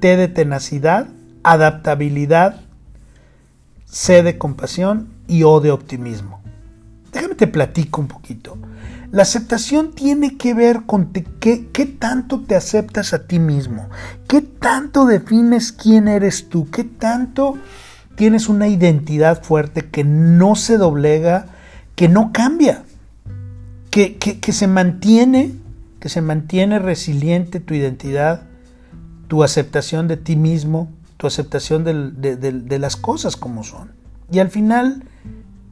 T 0.00 0.16
de 0.16 0.28
tenacidad, 0.28 1.08
adaptabilidad, 1.42 2.62
C 3.84 4.22
de 4.22 4.38
compasión 4.38 5.11
y 5.26 5.42
O 5.44 5.60
de 5.60 5.70
optimismo. 5.70 6.40
Déjame 7.12 7.34
te 7.34 7.46
platico 7.46 8.00
un 8.00 8.08
poquito. 8.08 8.56
La 9.12 9.22
aceptación 9.22 9.92
tiene 9.92 10.38
que 10.38 10.54
ver 10.54 10.84
con 10.86 11.12
qué, 11.12 11.68
qué, 11.70 11.86
tanto 11.86 12.40
te 12.40 12.56
aceptas 12.56 13.12
a 13.12 13.26
ti 13.26 13.38
mismo, 13.38 13.90
qué 14.26 14.40
tanto 14.40 15.04
defines 15.04 15.70
quién 15.70 16.08
eres 16.08 16.48
tú, 16.48 16.70
qué 16.70 16.82
tanto 16.84 17.58
tienes 18.14 18.48
una 18.48 18.68
identidad 18.68 19.42
fuerte 19.42 19.82
que 19.90 20.02
no 20.02 20.54
se 20.54 20.78
doblega, 20.78 21.44
que 21.94 22.08
no 22.08 22.32
cambia, 22.32 22.84
que, 23.90 24.16
que, 24.16 24.52
se 24.52 24.66
mantiene, 24.66 25.52
que 26.00 26.08
se 26.08 26.22
mantiene 26.22 26.78
resiliente 26.78 27.60
tu 27.60 27.74
identidad, 27.74 28.44
tu 29.28 29.42
aceptación 29.42 30.08
de 30.08 30.16
ti 30.16 30.36
mismo, 30.36 30.90
tu 31.18 31.26
aceptación 31.26 31.84
de, 31.84 32.36
de 32.36 32.78
las 32.78 32.96
cosas 32.96 33.36
como 33.36 33.62
son. 33.62 34.01
Y 34.32 34.38
al 34.38 34.50
final 34.50 35.04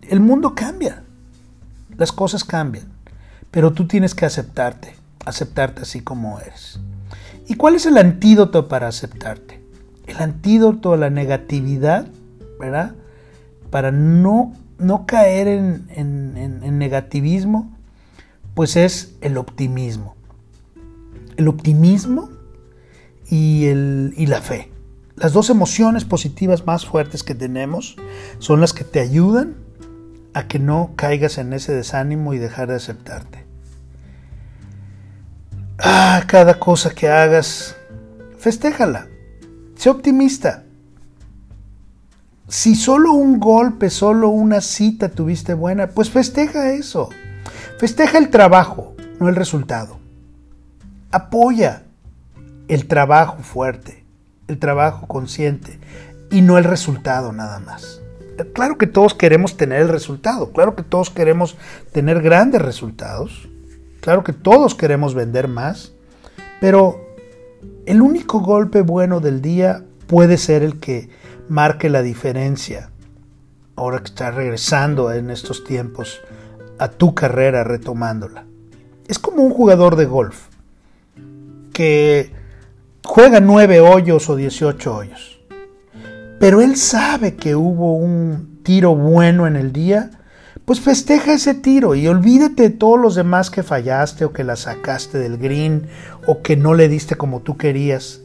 el 0.02 0.20
mundo 0.20 0.54
cambia, 0.54 1.02
las 1.96 2.12
cosas 2.12 2.44
cambian, 2.44 2.86
pero 3.50 3.72
tú 3.72 3.86
tienes 3.86 4.14
que 4.14 4.26
aceptarte, 4.26 4.94
aceptarte 5.24 5.82
así 5.82 6.02
como 6.02 6.38
eres. 6.38 6.78
¿Y 7.48 7.54
cuál 7.54 7.74
es 7.74 7.86
el 7.86 7.96
antídoto 7.96 8.68
para 8.68 8.86
aceptarte? 8.86 9.60
El 10.06 10.18
antídoto 10.18 10.92
a 10.92 10.96
la 10.96 11.10
negatividad, 11.10 12.06
¿verdad? 12.60 12.94
Para 13.70 13.90
no, 13.90 14.52
no 14.78 15.06
caer 15.06 15.48
en, 15.48 15.86
en 15.96 16.78
negativismo, 16.78 17.76
pues 18.54 18.76
es 18.76 19.14
el 19.22 19.38
optimismo. 19.38 20.16
El 21.36 21.48
optimismo 21.48 22.28
y, 23.30 23.66
el, 23.66 24.12
y 24.16 24.26
la 24.26 24.42
fe. 24.42 24.70
Las 25.20 25.34
dos 25.34 25.50
emociones 25.50 26.06
positivas 26.06 26.66
más 26.66 26.86
fuertes 26.86 27.22
que 27.22 27.34
tenemos 27.34 27.96
son 28.38 28.62
las 28.62 28.72
que 28.72 28.84
te 28.84 29.00
ayudan 29.00 29.54
a 30.32 30.48
que 30.48 30.58
no 30.58 30.92
caigas 30.96 31.36
en 31.36 31.52
ese 31.52 31.74
desánimo 31.74 32.32
y 32.32 32.38
dejar 32.38 32.68
de 32.68 32.76
aceptarte. 32.76 33.44
Ah, 35.78 36.24
cada 36.26 36.58
cosa 36.58 36.94
que 36.94 37.08
hagas, 37.08 37.76
festéjala. 38.38 39.08
Sé 39.76 39.90
optimista. 39.90 40.64
Si 42.48 42.74
solo 42.74 43.12
un 43.12 43.40
golpe, 43.40 43.90
solo 43.90 44.30
una 44.30 44.62
cita 44.62 45.10
tuviste 45.10 45.52
buena, 45.52 45.88
pues 45.88 46.08
festeja 46.08 46.72
eso. 46.72 47.10
Festeja 47.78 48.16
el 48.16 48.30
trabajo, 48.30 48.94
no 49.18 49.28
el 49.28 49.36
resultado. 49.36 50.00
Apoya 51.10 51.82
el 52.68 52.86
trabajo 52.86 53.42
fuerte, 53.42 53.99
el 54.50 54.58
trabajo 54.58 55.06
consciente 55.06 55.78
y 56.30 56.42
no 56.42 56.58
el 56.58 56.64
resultado 56.64 57.32
nada 57.32 57.58
más 57.60 58.00
claro 58.44 58.78
que 58.78 58.86
todos 58.86 59.14
queremos 59.14 59.56
tener 59.56 59.80
el 59.82 59.88
resultado, 59.88 60.52
claro 60.52 60.74
que 60.74 60.82
todos 60.82 61.10
queremos 61.10 61.56
tener 61.92 62.22
grandes 62.22 62.62
resultados, 62.62 63.48
claro 64.00 64.24
que 64.24 64.32
todos 64.32 64.74
queremos 64.74 65.14
vender 65.14 65.48
más, 65.48 65.92
pero 66.60 67.00
el 67.86 68.02
único 68.02 68.40
golpe 68.40 68.82
bueno 68.82 69.20
del 69.20 69.42
día 69.42 69.84
puede 70.06 70.36
ser 70.36 70.62
el 70.62 70.78
que 70.80 71.08
marque 71.48 71.88
la 71.88 72.02
diferencia. 72.02 72.90
Ahora 73.76 73.98
que 73.98 74.06
estás 74.06 74.34
regresando 74.34 75.12
en 75.12 75.30
estos 75.30 75.64
tiempos 75.64 76.20
a 76.78 76.88
tu 76.88 77.14
carrera 77.14 77.64
retomándola. 77.64 78.44
Es 79.08 79.18
como 79.18 79.42
un 79.42 79.52
jugador 79.52 79.96
de 79.96 80.04
golf 80.04 80.48
que 81.72 82.32
juega 83.04 83.40
nueve 83.40 83.80
hoyos 83.80 84.28
o 84.28 84.36
18 84.36 84.94
hoyos 84.94 85.40
pero 86.40 86.62
él 86.62 86.76
sabe 86.78 87.36
que 87.36 87.54
hubo 87.54 87.96
un 87.96 88.60
tiro 88.62 88.96
bueno 88.96 89.46
en 89.46 89.56
el 89.56 89.74
día, 89.74 90.10
pues 90.64 90.80
festeja 90.80 91.34
ese 91.34 91.52
tiro 91.52 91.94
y 91.94 92.08
olvídate 92.08 92.62
de 92.62 92.70
todos 92.70 92.98
los 92.98 93.14
demás 93.14 93.50
que 93.50 93.62
fallaste 93.62 94.24
o 94.24 94.32
que 94.32 94.42
la 94.42 94.56
sacaste 94.56 95.18
del 95.18 95.36
green 95.36 95.88
o 96.26 96.40
que 96.40 96.56
no 96.56 96.72
le 96.72 96.88
diste 96.88 97.16
como 97.16 97.40
tú 97.40 97.58
querías 97.58 98.22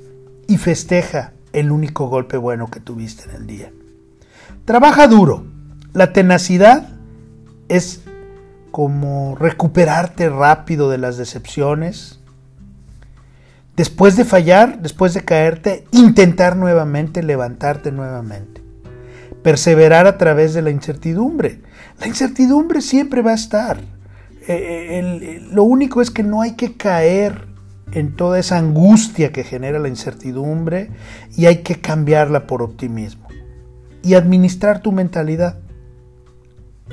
y 0.47 0.55
festeja 0.55 1.33
el 1.51 1.71
único 1.71 2.07
golpe 2.07 2.37
bueno 2.37 2.71
que 2.71 2.79
tuviste 2.79 3.29
en 3.29 3.35
el 3.35 3.47
día. 3.47 3.73
Trabaja 4.63 5.09
duro. 5.09 5.43
La 5.91 6.13
tenacidad 6.13 6.87
es 7.67 8.01
como 8.71 9.35
recuperarte 9.35 10.29
rápido 10.29 10.89
de 10.89 10.99
las 10.99 11.17
decepciones, 11.17 12.21
después 13.75 14.15
de 14.15 14.25
fallar, 14.25 14.81
después 14.81 15.13
de 15.13 15.23
caerte, 15.23 15.85
intentar 15.91 16.55
nuevamente, 16.55 17.23
levantarte 17.23 17.91
nuevamente. 17.91 18.61
Perseverar 19.43 20.07
a 20.07 20.17
través 20.17 20.53
de 20.53 20.61
la 20.61 20.71
incertidumbre. 20.71 21.61
La 21.99 22.07
incertidumbre 22.07 22.81
siempre 22.81 23.21
va 23.21 23.31
a 23.31 23.35
estar. 23.35 23.79
Eh, 24.47 25.41
lo 25.51 25.63
único 25.63 26.01
es 26.01 26.11
que 26.11 26.23
no 26.23 26.41
hay 26.41 26.55
que 26.55 26.73
caer 26.73 27.47
en 27.91 28.15
toda 28.15 28.39
esa 28.39 28.57
angustia 28.57 29.31
que 29.31 29.43
genera 29.43 29.79
la 29.79 29.87
incertidumbre 29.87 30.89
y 31.35 31.45
hay 31.45 31.57
que 31.57 31.75
cambiarla 31.75 32.47
por 32.47 32.61
optimismo. 32.61 33.27
Y 34.03 34.15
administrar 34.15 34.81
tu 34.81 34.91
mentalidad, 34.91 35.59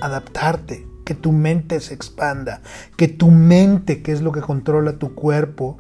adaptarte, 0.01 0.87
que 1.05 1.15
tu 1.15 1.33
mente 1.33 1.81
se 1.81 1.95
expanda, 1.95 2.63
que 2.97 3.09
tu 3.09 3.31
mente, 3.31 4.03
que 4.03 4.13
es 4.13 4.23
lo 4.23 4.33
que 4.33 4.41
controla 4.41 4.99
tu 4.99 5.15
cuerpo, 5.15 5.79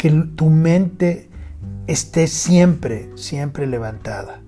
que 0.00 0.10
tu 0.34 0.48
mente 0.48 1.28
esté 1.86 2.26
siempre, 2.26 3.10
siempre 3.16 3.66
levantada. 3.66 4.40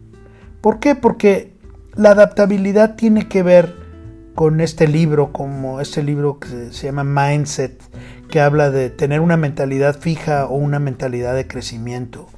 ¿Por 0.62 0.78
qué? 0.78 0.94
Porque 0.94 1.52
la 1.94 2.12
adaptabilidad 2.12 2.94
tiene 2.94 3.28
que 3.28 3.42
ver 3.42 3.76
con 4.34 4.62
este 4.62 4.88
libro, 4.88 5.30
como 5.30 5.82
este 5.82 6.02
libro 6.02 6.38
que 6.38 6.72
se 6.72 6.86
llama 6.86 7.04
Mindset, 7.04 7.82
que 8.30 8.40
habla 8.40 8.70
de 8.70 8.88
tener 8.88 9.20
una 9.20 9.36
mentalidad 9.36 10.00
fija 10.00 10.46
o 10.46 10.54
una 10.54 10.78
mentalidad 10.78 11.34
de 11.34 11.46
crecimiento. 11.46 12.28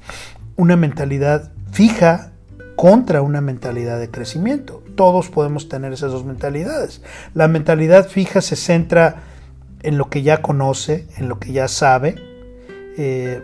Una 0.57 0.75
mentalidad 0.75 1.53
fija 1.71 2.33
contra 2.75 3.21
una 3.21 3.39
mentalidad 3.39 3.97
de 3.97 4.11
crecimiento. 4.11 4.83
Todos 4.95 5.29
podemos 5.29 5.69
tener 5.69 5.93
esas 5.93 6.11
dos 6.11 6.25
mentalidades. 6.25 7.01
La 7.33 7.47
mentalidad 7.47 8.09
fija 8.09 8.41
se 8.41 8.57
centra 8.57 9.23
en 9.83 9.97
lo 9.97 10.09
que 10.09 10.21
ya 10.21 10.41
conoce, 10.41 11.07
en 11.15 11.29
lo 11.29 11.39
que 11.39 11.53
ya 11.53 11.69
sabe, 11.69 12.34
eh, 12.97 13.41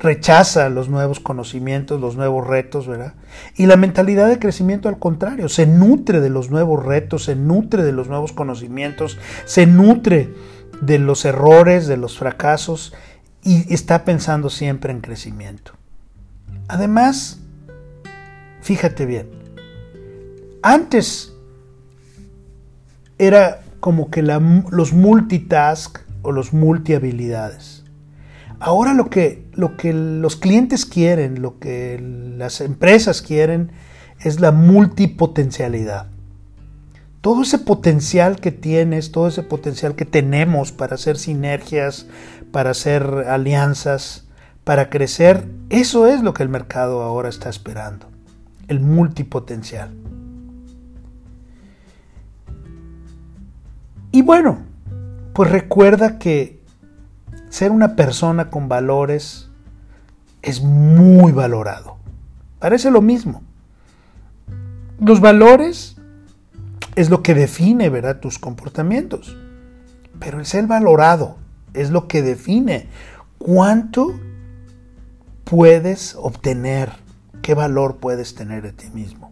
rechaza 0.00 0.68
los 0.68 0.88
nuevos 0.88 1.20
conocimientos, 1.20 2.00
los 2.00 2.16
nuevos 2.16 2.46
retos, 2.46 2.86
¿verdad? 2.86 3.14
Y 3.56 3.66
la 3.66 3.76
mentalidad 3.76 4.28
de 4.28 4.38
crecimiento 4.38 4.88
al 4.88 4.98
contrario, 4.98 5.48
se 5.48 5.66
nutre 5.66 6.20
de 6.20 6.30
los 6.30 6.50
nuevos 6.50 6.84
retos, 6.84 7.24
se 7.24 7.36
nutre 7.36 7.82
de 7.82 7.92
los 7.92 8.08
nuevos 8.08 8.32
conocimientos, 8.32 9.18
se 9.44 9.66
nutre 9.66 10.32
de 10.80 10.98
los 10.98 11.24
errores, 11.24 11.86
de 11.86 11.96
los 11.96 12.18
fracasos 12.18 12.94
y 13.42 13.72
está 13.72 14.04
pensando 14.04 14.50
siempre 14.50 14.92
en 14.92 15.00
crecimiento. 15.00 15.72
Además, 16.68 17.40
fíjate 18.62 19.06
bien, 19.06 19.28
antes 20.62 21.34
era 23.18 23.62
como 23.80 24.10
que 24.10 24.22
los 24.22 24.92
multitask 24.92 25.98
o 26.22 26.32
los 26.32 26.52
multihabilidades. 26.52 27.83
Ahora 28.66 28.94
lo 28.94 29.10
que, 29.10 29.44
lo 29.52 29.76
que 29.76 29.92
los 29.92 30.36
clientes 30.36 30.86
quieren, 30.86 31.42
lo 31.42 31.58
que 31.58 32.00
las 32.00 32.62
empresas 32.62 33.20
quieren, 33.20 33.72
es 34.20 34.40
la 34.40 34.52
multipotencialidad. 34.52 36.06
Todo 37.20 37.42
ese 37.42 37.58
potencial 37.58 38.40
que 38.40 38.52
tienes, 38.52 39.12
todo 39.12 39.28
ese 39.28 39.42
potencial 39.42 39.96
que 39.96 40.06
tenemos 40.06 40.72
para 40.72 40.94
hacer 40.94 41.18
sinergias, 41.18 42.06
para 42.52 42.70
hacer 42.70 43.02
alianzas, 43.28 44.28
para 44.64 44.88
crecer, 44.88 45.46
eso 45.68 46.06
es 46.06 46.22
lo 46.22 46.32
que 46.32 46.42
el 46.42 46.48
mercado 46.48 47.02
ahora 47.02 47.28
está 47.28 47.50
esperando, 47.50 48.06
el 48.68 48.80
multipotencial. 48.80 49.90
Y 54.10 54.22
bueno, 54.22 54.60
pues 55.34 55.50
recuerda 55.50 56.18
que 56.18 56.63
ser 57.54 57.70
una 57.70 57.94
persona 57.94 58.50
con 58.50 58.68
valores 58.68 59.48
es 60.42 60.60
muy 60.60 61.30
valorado. 61.30 61.98
Parece 62.58 62.90
lo 62.90 63.00
mismo. 63.00 63.44
Los 64.98 65.20
valores 65.20 65.94
es 66.96 67.10
lo 67.10 67.22
que 67.22 67.32
define, 67.32 67.90
¿verdad?, 67.90 68.18
tus 68.18 68.40
comportamientos. 68.40 69.36
Pero 70.18 70.40
el 70.40 70.46
ser 70.46 70.66
valorado 70.66 71.36
es 71.74 71.90
lo 71.90 72.08
que 72.08 72.22
define 72.22 72.88
cuánto 73.38 74.18
puedes 75.44 76.16
obtener, 76.16 76.90
qué 77.40 77.54
valor 77.54 77.98
puedes 77.98 78.34
tener 78.34 78.62
de 78.62 78.72
ti 78.72 78.90
mismo. 78.92 79.30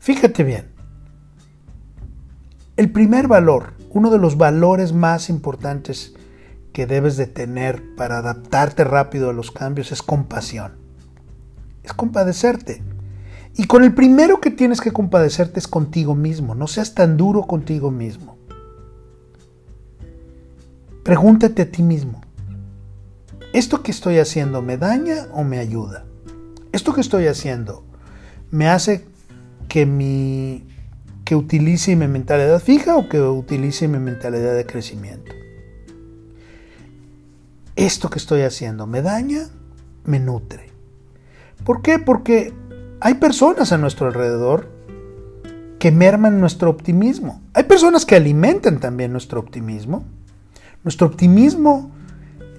Fíjate 0.00 0.42
bien, 0.42 0.72
el 2.76 2.90
primer 2.90 3.28
valor, 3.28 3.74
uno 3.90 4.10
de 4.10 4.18
los 4.18 4.36
valores 4.36 4.92
más 4.92 5.28
importantes 5.28 6.15
que 6.76 6.86
debes 6.86 7.16
de 7.16 7.26
tener 7.26 7.82
para 7.96 8.18
adaptarte 8.18 8.84
rápido 8.84 9.30
a 9.30 9.32
los 9.32 9.50
cambios 9.50 9.92
es 9.92 10.02
compasión. 10.02 10.72
Es 11.82 11.94
compadecerte. 11.94 12.82
Y 13.54 13.66
con 13.66 13.82
el 13.82 13.94
primero 13.94 14.42
que 14.42 14.50
tienes 14.50 14.82
que 14.82 14.92
compadecerte 14.92 15.58
es 15.58 15.68
contigo 15.68 16.14
mismo. 16.14 16.54
No 16.54 16.66
seas 16.66 16.94
tan 16.94 17.16
duro 17.16 17.44
contigo 17.44 17.90
mismo. 17.90 18.36
Pregúntate 21.02 21.62
a 21.62 21.70
ti 21.70 21.82
mismo. 21.82 22.20
¿Esto 23.54 23.82
que 23.82 23.90
estoy 23.90 24.18
haciendo 24.18 24.60
me 24.60 24.76
daña 24.76 25.28
o 25.32 25.44
me 25.44 25.58
ayuda? 25.58 26.04
¿Esto 26.72 26.92
que 26.92 27.00
estoy 27.00 27.26
haciendo 27.26 27.86
me 28.50 28.68
hace 28.68 29.06
que 29.66 29.86
mi 29.86 30.66
que 31.24 31.36
utilice 31.36 31.96
mi 31.96 32.06
mentalidad 32.06 32.60
fija 32.60 32.98
o 32.98 33.08
que 33.08 33.18
utilice 33.22 33.88
mi 33.88 33.98
mentalidad 33.98 34.54
de 34.54 34.66
crecimiento? 34.66 35.32
Esto 37.86 38.10
que 38.10 38.18
estoy 38.18 38.42
haciendo 38.42 38.86
me 38.86 39.00
daña, 39.00 39.48
me 40.04 40.18
nutre. 40.18 40.70
¿Por 41.64 41.82
qué? 41.82 41.98
Porque 41.98 42.52
hay 43.00 43.14
personas 43.14 43.72
a 43.72 43.78
nuestro 43.78 44.08
alrededor 44.08 44.68
que 45.78 45.92
merman 45.92 46.40
nuestro 46.40 46.68
optimismo. 46.70 47.42
Hay 47.54 47.64
personas 47.64 48.04
que 48.04 48.16
alimentan 48.16 48.80
también 48.80 49.12
nuestro 49.12 49.40
optimismo. 49.40 50.04
Nuestro 50.82 51.06
optimismo 51.06 51.90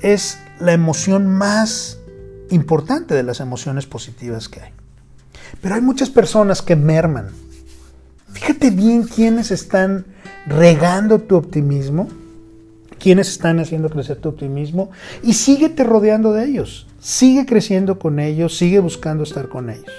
es 0.01 0.39
la 0.59 0.73
emoción 0.73 1.27
más 1.27 1.99
importante 2.49 3.13
de 3.13 3.23
las 3.23 3.39
emociones 3.39 3.85
positivas 3.85 4.47
que 4.47 4.61
hay. 4.61 4.71
Pero 5.61 5.75
hay 5.75 5.81
muchas 5.81 6.09
personas 6.09 6.61
que 6.61 6.75
merman. 6.75 7.27
Fíjate 8.31 8.69
bien 8.69 9.03
quiénes 9.03 9.51
están 9.51 10.05
regando 10.45 11.19
tu 11.19 11.35
optimismo 11.35 12.07
quienes 13.08 13.30
están 13.30 13.58
haciendo 13.62 13.89
crecer 13.89 14.17
tu 14.17 14.28
optimismo 14.28 14.91
y 15.24 15.32
síguete 15.32 15.86
rodeando 15.86 16.34
de 16.34 16.43
ellos, 16.43 16.88
sigue 17.00 17.46
creciendo 17.46 18.00
con 18.00 18.20
ellos, 18.20 18.58
sigue 18.58 18.80
buscando 18.80 19.24
estar 19.24 19.48
con 19.48 19.70
ellos. 19.70 19.93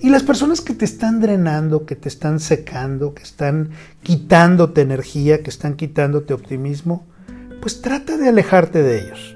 Y 0.00 0.10
las 0.10 0.22
personas 0.22 0.60
que 0.60 0.72
te 0.72 0.84
están 0.84 1.20
drenando, 1.20 1.84
que 1.84 1.96
te 1.96 2.08
están 2.08 2.38
secando, 2.38 3.12
que 3.12 3.24
están 3.24 3.70
quitándote 4.04 4.82
energía, 4.82 5.42
que 5.42 5.50
están 5.50 5.74
quitándote 5.74 6.32
optimismo, 6.32 7.04
pues 7.60 7.82
trata 7.82 8.16
de 8.16 8.28
alejarte 8.28 8.84
de 8.84 9.00
ellos, 9.00 9.34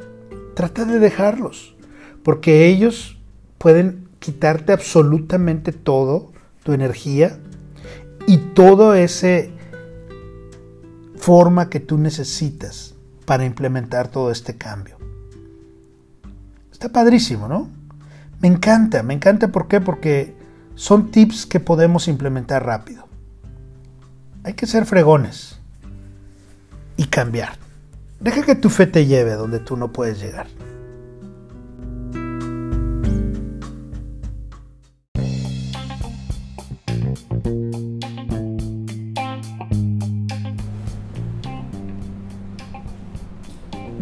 trata 0.55 0.85
de 0.85 1.01
dejarlos, 1.01 1.75
porque 2.23 2.69
ellos 2.69 3.19
pueden 3.59 4.07
quitarte 4.21 4.73
absolutamente 4.73 5.73
todo, 5.73 6.31
tu 6.63 6.73
energía 6.73 7.37
y 8.29 8.37
todo 8.37 8.95
ese 8.95 9.51
forma 11.21 11.69
que 11.69 11.81
tú 11.81 11.99
necesitas 11.99 12.95
para 13.27 13.45
implementar 13.45 14.09
todo 14.09 14.31
este 14.31 14.57
cambio. 14.57 14.97
Está 16.73 16.89
padrísimo, 16.89 17.47
¿no? 17.47 17.69
Me 18.41 18.49
encanta, 18.49 19.03
me 19.03 19.13
encanta 19.13 19.49
¿por 19.49 19.69
qué? 19.69 19.81
Porque 19.81 20.35
son 20.75 21.11
tips 21.11 21.45
que 21.45 21.61
podemos 21.61 22.09
implementar 22.09 22.65
rápido. 22.65 23.07
Hay 24.45 24.55
que 24.55 24.67
ser 24.67 24.87
fregones 24.87 25.61
y 26.97 27.05
cambiar. 27.05 27.53
Deja 28.19 28.43
que 28.43 28.55
tu 28.55 28.71
fe 28.71 28.87
te 28.87 29.05
lleve 29.05 29.35
donde 29.35 29.59
tú 29.59 29.77
no 29.77 29.93
puedes 29.93 30.19
llegar. 30.21 30.47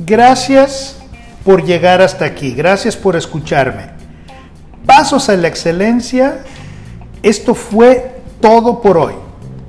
Gracias 0.09 0.97
por 1.45 1.67
llegar 1.67 2.01
hasta 2.01 2.25
aquí, 2.25 2.53
gracias 2.53 2.97
por 2.97 3.15
escucharme. 3.15 3.91
Pasos 4.87 5.29
a 5.29 5.37
la 5.37 5.49
excelencia, 5.49 6.39
esto 7.23 7.55
fue 7.55 8.13
todo 8.41 8.81
por 8.81 8.97
hoy. 8.97 9.13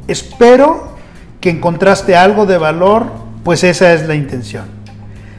Espero 0.08 0.96
que 1.42 1.50
encontraste 1.50 2.16
algo 2.16 2.46
de 2.46 2.58
valor, 2.58 3.12
pues 3.44 3.66
esa 3.66 3.92
es 3.92 4.08
la 4.08 4.16
intención. 4.16 4.64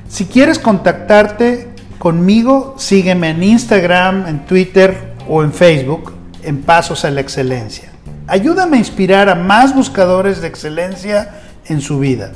Si 0.07 0.27
quieres 0.27 0.59
contactarte 0.59 1.69
conmigo, 1.99 2.75
sígueme 2.77 3.31
en 3.31 3.43
Instagram, 3.43 4.27
en 4.27 4.45
Twitter 4.45 5.15
o 5.27 5.43
en 5.43 5.55
Facebook 5.55 6.13
en 6.43 6.61
Pasos 6.61 7.07
a 7.07 7.11
la 7.11 7.23
Excelencia. 7.23 7.91
Ayúdame 8.27 8.77
a 8.77 8.81
inspirar 8.81 9.31
a 9.31 9.35
más 9.35 9.75
buscadores 9.75 10.43
de 10.43 10.49
excelencia 10.49 11.41
en 11.65 11.81
su 11.81 11.99
vida. 12.01 12.33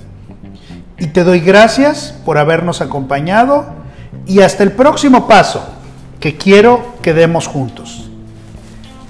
Y 1.04 1.08
te 1.08 1.22
doy 1.22 1.40
gracias 1.40 2.14
por 2.24 2.38
habernos 2.38 2.80
acompañado 2.80 3.66
y 4.26 4.40
hasta 4.40 4.62
el 4.62 4.72
próximo 4.72 5.28
paso 5.28 5.62
que 6.18 6.38
quiero 6.38 6.94
que 7.02 7.12
demos 7.12 7.46
juntos. 7.46 8.08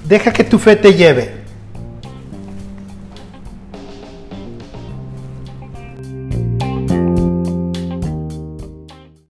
Deja 0.03 0.33
que 0.33 0.43
tu 0.43 0.59
fe 0.59 0.75
te 0.75 0.95
lleve 0.95 1.44